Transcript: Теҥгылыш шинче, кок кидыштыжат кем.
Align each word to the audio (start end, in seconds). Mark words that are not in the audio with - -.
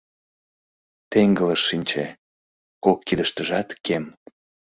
Теҥгылыш 1.11 1.61
шинче, 1.69 2.05
кок 2.83 2.99
кидыштыжат 3.07 3.69
кем. 3.85 4.03